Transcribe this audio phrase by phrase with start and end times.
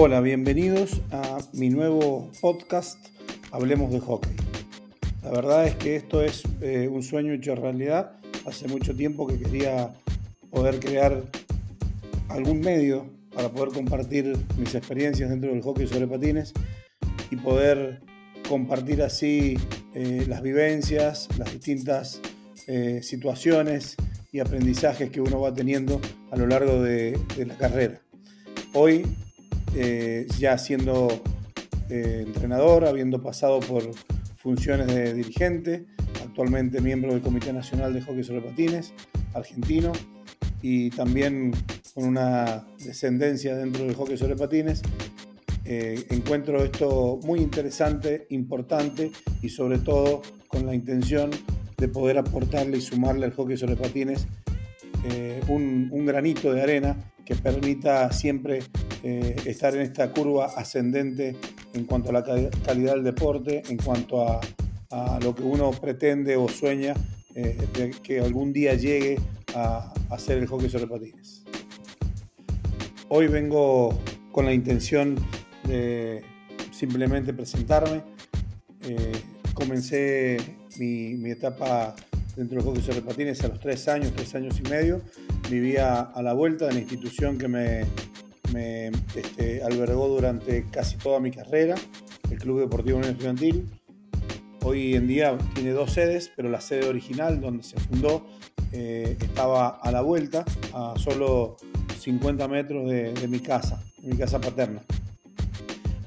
[0.00, 3.04] Hola, bienvenidos a mi nuevo podcast
[3.50, 4.30] Hablemos de Hockey.
[5.24, 8.12] La verdad es que esto es eh, un sueño hecho realidad.
[8.46, 9.92] Hace mucho tiempo que quería
[10.50, 11.24] poder crear
[12.28, 16.52] algún medio para poder compartir mis experiencias dentro del hockey sobre patines
[17.32, 18.00] y poder
[18.48, 19.58] compartir así
[19.96, 22.20] eh, las vivencias, las distintas
[22.68, 23.96] eh, situaciones
[24.30, 28.00] y aprendizajes que uno va teniendo a lo largo de, de la carrera.
[28.74, 29.04] Hoy
[29.80, 31.06] eh, ya siendo
[31.88, 33.88] eh, entrenador, habiendo pasado por
[34.36, 35.86] funciones de dirigente,
[36.24, 38.92] actualmente miembro del Comité Nacional de Hockey sobre Patines
[39.34, 39.92] argentino
[40.62, 41.52] y también
[41.94, 44.82] con una descendencia dentro del hockey sobre patines.
[45.64, 49.12] Eh, encuentro esto muy interesante, importante
[49.42, 51.30] y sobre todo con la intención
[51.76, 54.26] de poder aportarle y sumarle al hockey sobre patines
[55.48, 58.58] un, un, granito de arena que permita siempre
[59.04, 61.36] eh, estar en esta curva ascendente
[61.74, 64.40] en cuanto a la calidad del deporte, en cuanto a,
[65.22, 66.94] lo que uno pretende o sueña
[67.34, 69.20] eh, de que algún día llegue
[69.54, 71.44] a, hacer el hockey sobre patines.
[73.08, 73.96] Hoy vengo
[74.32, 75.16] con la intención
[75.64, 76.22] de
[76.72, 78.02] simplemente presentarme.
[78.82, 79.12] Eh,
[79.52, 80.38] comencé
[80.78, 81.94] mi, mi, etapa
[82.34, 85.02] dentro del hockey sobre patines a los tres años, tres años y medio.
[85.50, 87.84] Vivía a la vuelta de la institución que me,
[88.52, 91.74] me este, albergó durante casi toda mi carrera,
[92.30, 93.66] el Club Deportivo Unión Estudiantil.
[94.62, 98.26] Hoy en día tiene dos sedes, pero la sede original donde se fundó
[98.72, 101.56] eh, estaba a la vuelta, a solo
[101.98, 104.82] 50 metros de, mi casa, de mi casa paterna.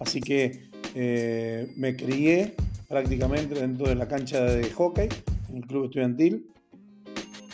[0.00, 2.54] Así que eh, me crié
[2.88, 5.08] prácticamente dentro de la cancha de hockey
[5.50, 6.46] en el club estudiantil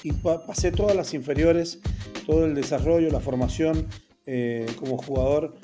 [0.02, 1.80] y pasé todas las inferiores,
[2.26, 3.86] todo el desarrollo, la formación
[4.26, 5.54] eh, como jugador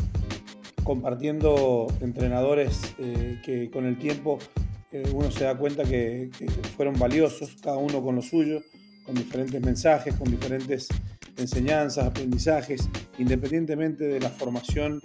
[0.84, 4.38] compartiendo entrenadores eh, que con el tiempo
[4.92, 6.30] eh, uno se da cuenta que,
[6.76, 8.60] fueron valiosos, cada uno con lo suyo,
[9.06, 10.88] con diferentes mensajes, con diferentes
[11.38, 12.86] enseñanzas, aprendizajes,
[13.18, 15.00] independientemente de la formación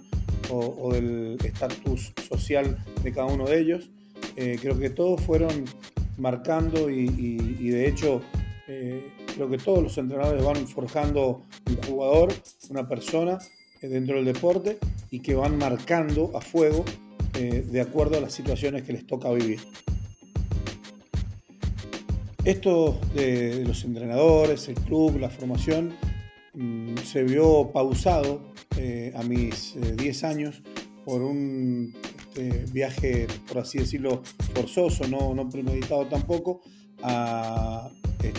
[0.50, 3.90] o, del estatus social de cada uno de ellos.
[4.34, 5.64] creo que todos fueron
[6.18, 7.08] marcando y,
[7.58, 8.22] y de hecho
[9.36, 12.32] creo que todos los entrenadores van forjando un jugador,
[12.70, 13.38] una persona
[13.82, 14.78] eh, dentro del deporte
[15.10, 16.84] y que van marcando a fuego
[17.34, 19.60] eh, de acuerdo a las situaciones que les toca vivir.
[22.44, 25.94] Esto de, los entrenadores, el club, la formación,
[26.54, 28.40] mm, se vio pausado
[28.78, 30.62] eh, a mis 10 años
[31.04, 31.92] por un
[32.36, 34.22] este, viaje, por así decirlo,
[34.54, 36.62] forzoso, no, no premeditado tampoco,
[37.02, 37.85] a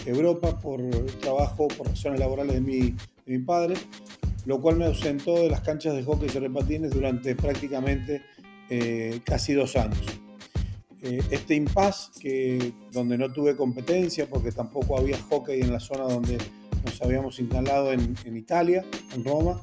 [0.07, 0.81] Europa por
[1.19, 2.95] trabajo, por razones laborales de mi,
[3.25, 3.75] mi, padre,
[4.45, 8.21] lo cual me ausentó de las canchas de hockey sobre patines durante prácticamente
[8.69, 10.05] eh, casi dos años.
[11.01, 16.03] Eh, este impasse, que, donde no tuve competencia porque tampoco había hockey en la zona
[16.03, 16.37] donde
[16.83, 19.61] nos habíamos instalado en, en Italia, en Roma,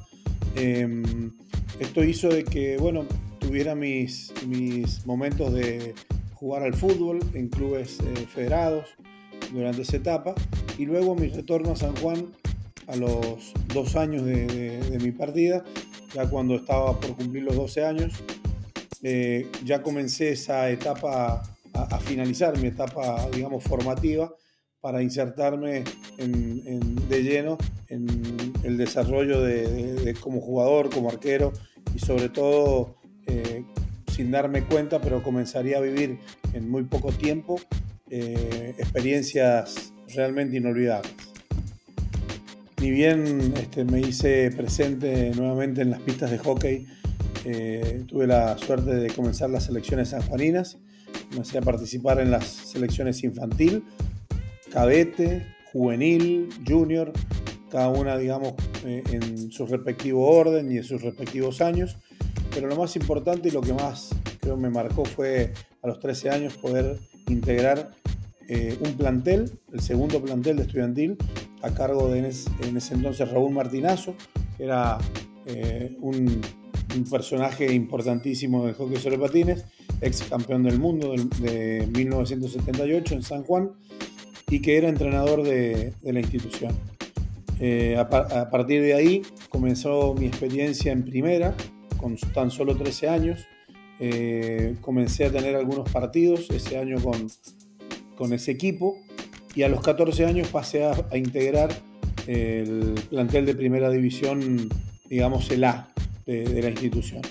[0.55, 1.31] em,
[1.79, 3.05] esto hizo de que, bueno,
[3.39, 5.93] tuviera mis, mis momentos de
[6.35, 8.85] jugar al fútbol en clubes eh, federados,
[9.55, 10.35] durante esa etapa.
[10.77, 12.27] Y luego mi retorno a San Juan
[12.87, 15.63] a los dos años de, mi partida,
[16.13, 18.13] ya cuando estaba por cumplir los 12 años,
[19.01, 21.41] eh, ya comencé esa etapa
[21.73, 24.33] a, finalizar, mi etapa, digamos, formativa
[24.79, 25.83] para insertarme
[26.17, 27.57] de lleno
[27.89, 31.51] en el desarrollo de, como jugador, como arquero
[31.95, 32.95] y sobre todo,
[33.25, 33.63] eh,
[34.11, 36.19] sin darme cuenta, pero comenzaría a vivir
[36.53, 37.59] en muy poco tiempo
[38.17, 41.11] eh, experiencias realmente inolvidables.
[42.79, 46.87] Ni bien este, me hice presente nuevamente en las pistas de hockey,
[47.43, 50.77] eh, tuve la suerte de comenzar las selecciones sanjuaninas,
[51.29, 53.83] comencé a participar en las selecciones infantil,
[54.71, 57.11] cadete, juvenil, junior,
[57.69, 58.53] cada una, digamos,
[58.85, 61.97] eh, en su respectivo orden y en sus respectivos años.
[62.53, 65.51] Pero lo más importante y lo que más creo me marcó fue
[65.81, 66.97] a los 13 años poder
[67.27, 67.91] integrar
[68.47, 71.17] eh, un plantel, el segundo plantel de estudiantil,
[71.63, 72.25] a cargo de en,
[72.77, 74.13] ese entonces Raúl Martinazo,
[74.55, 74.99] que era
[75.47, 76.41] eh, un,
[77.09, 79.65] personaje importantísimo del hockey sobre patines,
[79.99, 83.71] ex campeón del mundo de, 1978 en San Juan
[84.49, 86.71] y que era entrenador de, la institución.
[87.59, 91.53] Eh, a, partir de ahí comenzó mi experiencia en primera,
[91.97, 93.45] con tan solo 13 años.
[94.81, 97.27] comencé a tener algunos partidos, ese año con,
[98.17, 98.97] con ese equipo
[99.55, 101.69] y a los 14 años pasé a, integrar
[102.27, 104.69] el plantel de primera división,
[105.09, 105.87] digamos el A
[106.25, 107.21] de, la institución.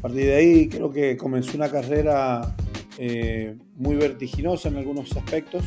[0.00, 2.54] partir de ahí creo que comenzó una carrera
[2.98, 5.64] eh, muy vertiginosa en algunos aspectos,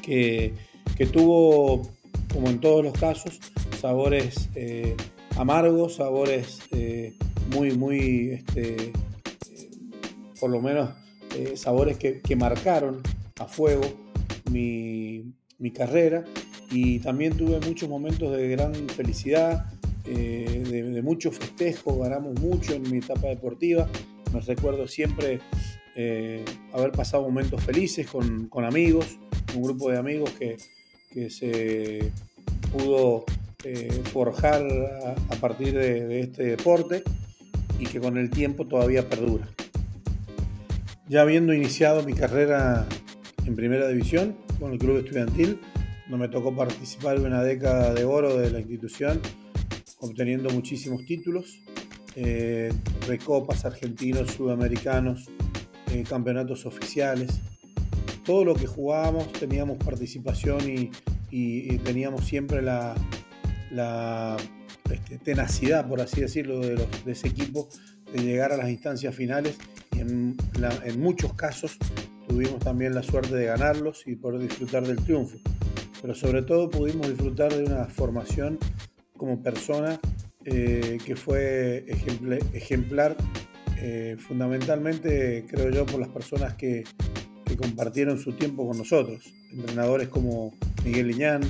[0.00, 0.54] que,
[1.12, 1.82] tuvo,
[2.32, 3.38] como en todos los casos,
[3.80, 4.96] sabores eh,
[5.36, 7.12] amargos, sabores eh,
[7.54, 8.92] muy, muy, este,
[10.40, 10.90] por lo menos,
[11.54, 13.02] sabores que, marcaron
[13.42, 13.82] a fuego
[14.50, 15.32] mi,
[15.74, 16.24] carrera
[16.70, 19.66] y también tuve muchos momentos de gran felicidad,
[20.04, 23.88] de, de, mucho festejo, ganamos mucho en mi etapa deportiva.
[24.32, 25.40] Me recuerdo siempre
[25.94, 26.42] eh,
[26.72, 29.18] haber pasado momentos felices con, amigos,
[29.54, 30.56] un grupo de amigos que,
[31.28, 32.10] se
[32.72, 33.26] pudo
[33.64, 34.62] eh, forjar
[35.28, 37.02] a, partir de, este deporte
[37.78, 39.46] y que con el tiempo todavía perdura.
[41.08, 42.86] Ya habiendo iniciado mi carrera
[43.46, 45.58] en primera división con el club estudiantil,
[46.08, 49.20] no me tocó participar en una década de oro de la institución,
[50.00, 51.60] obteniendo muchísimos títulos,
[52.16, 52.72] eh,
[53.06, 55.28] recopas argentinos, sudamericanos,
[55.90, 57.40] eh, campeonatos oficiales.
[58.24, 60.90] Todo lo que jugábamos teníamos participación y,
[61.78, 62.94] teníamos siempre la,
[64.90, 67.68] este, tenacidad, por así decirlo, de, ese equipo
[68.12, 69.56] de llegar a las instancias finales
[69.96, 70.36] y en,
[70.98, 71.78] muchos casos
[72.32, 75.36] tuvimos también la suerte de ganarlos y poder disfrutar del triunfo.
[76.00, 78.58] Pero sobre todo pudimos disfrutar de una formación
[79.18, 80.00] como persona
[80.46, 81.84] eh, que fue
[82.54, 83.16] ejemplar
[83.78, 86.84] eh, fundamentalmente creo yo por las personas que,
[87.58, 90.54] compartieron su tiempo con nosotros, entrenadores como
[90.86, 91.42] Miguel Liñán,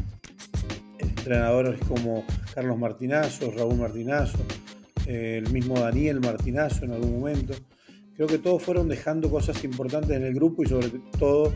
[0.99, 4.39] entrenadores como Carlos Martinazo, Raúl Martinazo,
[5.07, 7.55] eh, el mismo Daniel Martinazo en algún momento.
[8.23, 11.53] Creo que todos fueron dejando cosas importantes en el grupo y sobre todo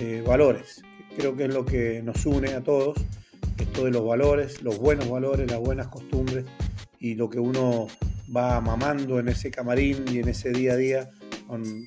[0.00, 0.82] eh, valores.
[1.14, 2.96] Creo que es lo que nos une a todos,
[3.58, 6.46] esto de los valores, los buenos valores, las buenas costumbres
[6.98, 7.88] y lo que uno
[8.34, 11.10] va mamando en ese camarín y en ese día a día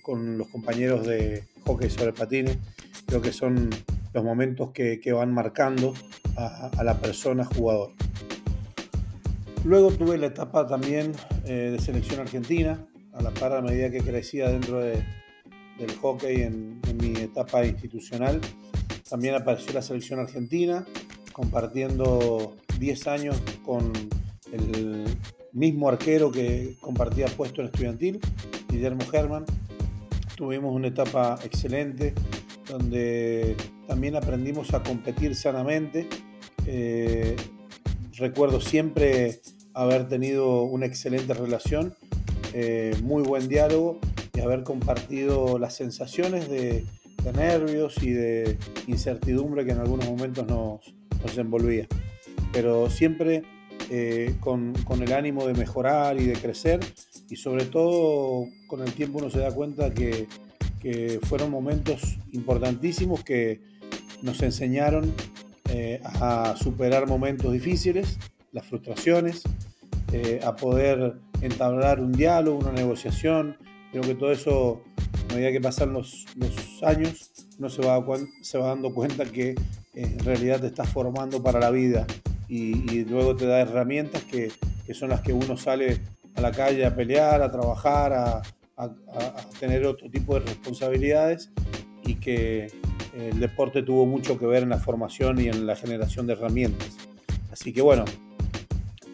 [0.03, 2.59] con, los compañeros de hockey sobre patines.
[3.07, 3.71] Creo que son
[4.13, 5.95] los momentos que, van marcando
[6.37, 7.93] a, la persona jugador.
[9.65, 11.11] Luego tuve la etapa también
[11.45, 15.03] eh, de selección argentina, a la par a medida que crecía dentro del
[16.01, 18.39] hockey en, mi etapa institucional.
[19.09, 20.85] También apareció la selección argentina,
[21.33, 23.91] compartiendo 10 años con
[24.51, 25.05] el
[25.53, 28.19] mismo arquero que compartía puesto en estudiantil,
[28.69, 29.45] Guillermo Germán.
[30.35, 32.13] Tuvimos una etapa excelente
[32.69, 33.55] donde
[33.87, 36.07] también aprendimos a competir sanamente.
[36.65, 37.35] Eh,
[38.15, 39.41] recuerdo siempre
[39.73, 41.93] haber tenido una excelente relación,
[42.53, 43.99] eh, muy buen diálogo
[44.33, 46.85] y haber compartido las sensaciones de,
[47.35, 48.57] nervios y de
[48.87, 50.93] incertidumbre que en algunos momentos nos,
[51.23, 51.87] nos envolvía.
[52.51, 53.43] Pero siempre
[53.91, 56.79] eh, con, el ánimo de mejorar y de crecer
[57.29, 60.27] y sobre todo con el tiempo uno se da cuenta que,
[61.27, 63.61] fueron momentos importantísimos que
[64.23, 65.13] nos enseñaron
[65.69, 68.17] eh, a superar momentos difíciles,
[68.51, 69.43] las frustraciones,
[70.43, 73.57] a poder entablar un diálogo, una negociación.
[73.91, 74.81] Creo que todo eso,
[75.29, 76.25] a medida que pasan los,
[76.83, 78.03] años, uno se va,
[78.41, 79.55] se va dando cuenta que
[79.93, 82.07] en realidad te estás formando para la vida
[82.47, 84.51] y, luego te da herramientas que,
[84.93, 86.01] son las que uno sale
[86.35, 88.41] a la calle a pelear, a trabajar, a,
[89.59, 91.51] tener otro tipo de responsabilidades
[92.03, 92.67] y que
[93.15, 96.97] el deporte tuvo mucho que ver en la formación y en la generación de herramientas.
[97.51, 98.05] Así que bueno,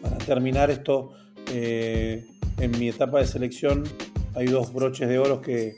[0.02, 1.12] para terminar esto,
[1.50, 2.26] eh,
[2.58, 3.84] en mi etapa de selección
[4.34, 5.74] hay dos broches de oro que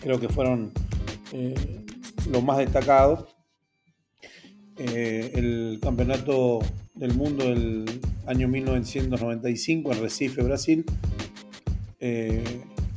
[0.00, 0.72] creo que fueron
[1.32, 1.54] eh,
[2.30, 3.26] los más destacados.
[4.76, 6.60] Eh, el campeonato
[6.94, 7.84] del mundo del
[8.26, 10.84] año 1995 en Recife, Brasil,
[12.00, 12.44] eh,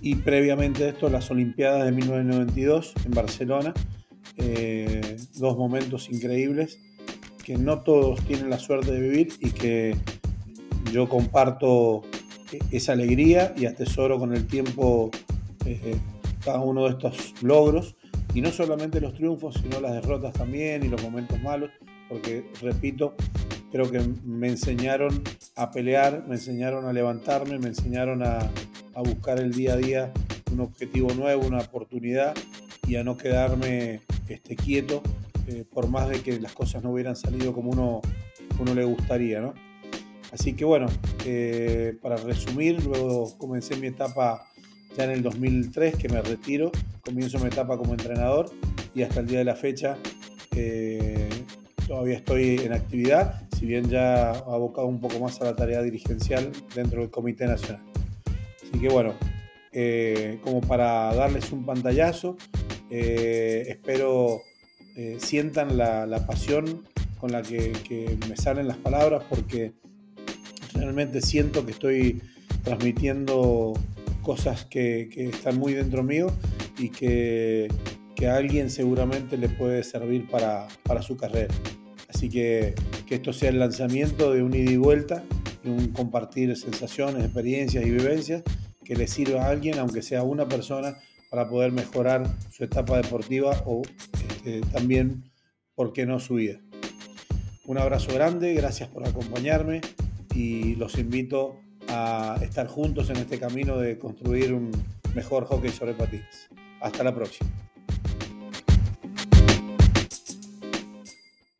[0.02, 3.74] y previamente a esto las Olimpiadas de 1992 en Barcelona,
[4.38, 6.80] eh, dos momentos increíbles
[7.44, 9.96] que no todos tienen la suerte de vivir y que
[10.92, 12.04] yo comparto
[12.72, 15.10] esa alegría y atesoro con el tiempo
[16.44, 17.96] cada uno de estos logros
[18.34, 21.70] y no solamente los triunfos, sino las derrotas también y los momentos malos,
[22.08, 23.14] porque, repito,
[23.72, 25.22] creo que me enseñaron
[25.56, 28.50] a pelear, me enseñaron a levantarme, me enseñaron a,
[29.04, 30.14] buscar el día a día
[30.52, 32.36] un objetivo nuevo, una oportunidad
[32.88, 35.02] y a no quedarme este, quieto
[35.48, 38.02] eh, por más de que las cosas no hubieran salido como uno,
[38.60, 39.40] uno le gustaría.
[39.40, 39.54] ¿no?
[40.32, 40.88] Así que bueno,
[41.26, 44.48] eh, para resumir, luego comencé mi etapa
[44.96, 46.72] ya en el 2003 que me retiro,
[47.04, 48.50] comienzo mi etapa como entrenador
[48.96, 49.98] y hasta el día de la fecha
[50.56, 51.30] eh,
[51.86, 56.52] todavía estoy en actividad, si bien ya abocado un poco más a la tarea dirigencial
[56.76, 57.84] dentro del Comité Nacional.
[58.64, 59.14] Así que bueno,
[59.74, 62.38] eh, como para darles un pantallazo,
[62.90, 64.42] espero
[65.20, 66.86] sientan la, pasión
[67.20, 69.74] con la que, me salen las palabras porque
[70.74, 72.22] realmente siento que estoy
[72.64, 73.74] transmitiendo
[74.22, 76.28] cosas que, están muy dentro mío
[76.78, 77.68] y que,
[78.22, 80.68] a alguien seguramente le puede servir para,
[81.02, 81.52] su carrera.
[82.08, 82.76] Así que
[83.12, 85.22] que esto sea el lanzamiento de un ida y vuelta,
[85.64, 88.42] de un compartir sensaciones, experiencias y vivencias
[88.86, 90.96] que le sirva a alguien, aunque sea una persona,
[91.30, 93.82] para poder mejorar su etapa deportiva o
[94.14, 95.24] este, también,
[95.76, 96.62] ¿por qué no, su vida?
[97.66, 99.82] Un abrazo grande, gracias por acompañarme
[100.34, 104.72] y los invito a estar juntos en este camino de construir un
[105.16, 106.50] mejor hockey sobre patines.
[106.82, 107.50] Hasta la próxima.